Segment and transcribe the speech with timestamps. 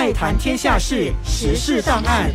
[0.00, 2.32] 爱谈天下事，时事档案。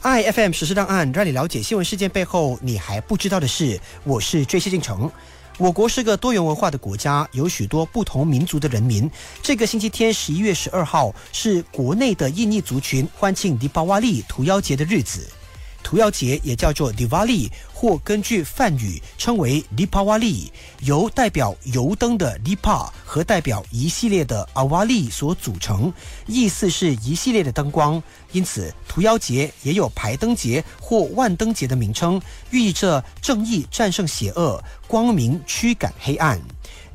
[0.00, 3.78] I F M 时事档案，让你了解新闻事件背后你还不知道的事。
[4.04, 5.12] 我是追西进城。
[5.58, 9.08] 我国是个多元文化的国家，有许多不同民族的人民。
[9.42, 15.28] 这个星期天，十一月十二号，是国内的印尼族群欢庆迪巴瓦利屠妖节的日子。
[15.94, 20.48] 屠妖节也叫做 Diwali，或根据梵语称为 Dipawali，
[20.80, 25.92] 由代表油灯的 Dipa 和代表一系列的 Awali 所组成，
[26.26, 28.02] 意思是一系列的灯光。
[28.32, 36.40] 因此，屠妖节也有排灯节或万灯节的名称，寓意着正义战胜邪恶，光明驱赶黑暗。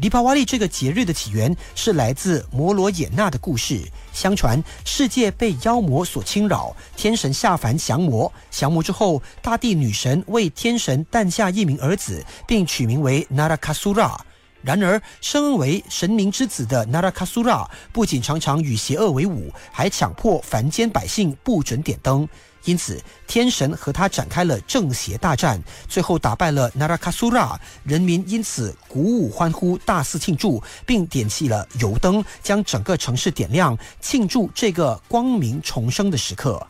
[0.01, 3.81] 迪帕瓦利这个节日的起源是来自摩罗衍那的故事。
[4.13, 8.31] 相传世界被妖魔所侵扰，天神下凡降魔。
[8.49, 14.17] 降魔之后，大地女神为天神诞下一名儿子，并取名为 Narakasura。
[14.61, 22.27] 然而，身为神明之子的 Narakasura 不仅常常与邪恶为伍，还强迫凡间百姓不准点灯。
[22.65, 36.61] 因此，天神和他展开了正邪大战，最后打败了 Narakasura，人民因此鼓舞欢呼，大肆庆祝，并点起了油灯，将整个城市点亮，庆祝这个光明重生的时刻。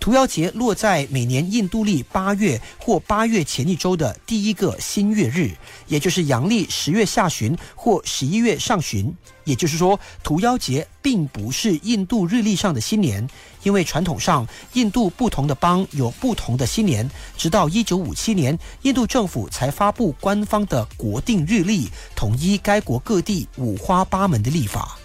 [0.00, 5.50] 屠妖节落在每年印度历八月或八月前一周的第一个新月日，
[5.86, 9.14] 也就是阳历十月下旬或十一月上旬。
[9.44, 13.26] 也就是说，屠妖节并不是印度日历上的新年，
[13.62, 17.10] 因为传统上印度不同的邦有不同的新年。
[17.36, 24.97] 直到一九五七年，印度政府才发布官方的国定日历，统一该国各地五花八门的历法。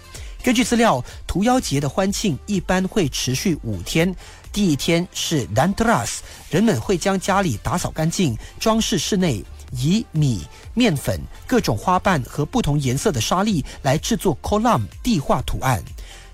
[0.44, 4.14] 根据资料，屠妖节的欢庆一般会持续五天。
[4.52, 6.18] 第一天是 Dantras，
[6.50, 10.42] 人们会将家里打扫干净，装饰室内，以米、
[10.74, 15.82] 面粉、各种花瓣和不同颜色的沙粒来制作 Kolam 地画图案。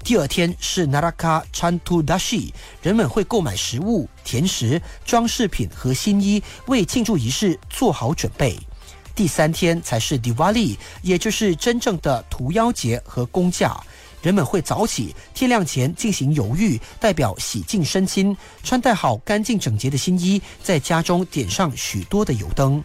[0.03, 2.53] 第二天是 Naraka Chantudashi，
[2.83, 8.59] 人们会购买食物、甜食、装饰品和新衣，为庆祝仪式做好准备。
[9.15, 13.79] 第三天才是 Diwali，也就是真正的屠妖节和公假。
[14.23, 22.83] 人们会早起，天亮前进行游浴，代表洗净身心，穿戴好干净整洁的新衣，在家中点上许多的油灯。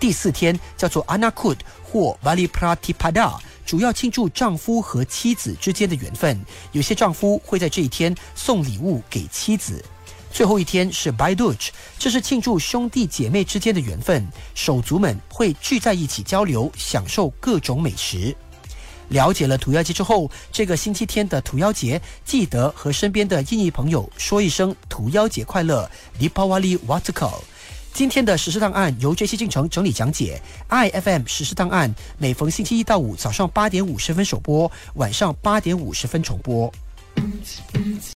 [0.00, 6.44] 第四天叫做 Anakud 或 Valipratipada，主要庆祝丈夫和妻子之间的缘分。
[6.72, 9.84] 有些丈夫会在这一天送礼物给妻子。
[10.32, 14.26] 最后一天是 Baiduch，这是庆祝兄弟姐妹之间的缘分。
[14.54, 18.34] 手足们会聚在一起交流，享受各种美食。
[19.12, 27.34] 了解了土妖节之后，这个星期天的土妖节，记得和身边的印尼朋友说一声土妖节快乐，Dipawali Watko。
[27.92, 29.36] 今天的实时档案由 J.C.
[29.36, 30.40] 进程整理讲解
[30.70, 36.72] ，IFM 实时档案每逢星期一到五早上八点五十分首播，晚上八点五十分重播。